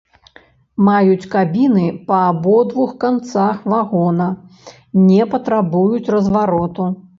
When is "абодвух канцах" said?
2.29-3.61